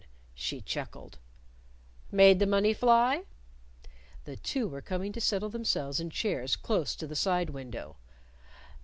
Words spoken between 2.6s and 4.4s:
fly?" The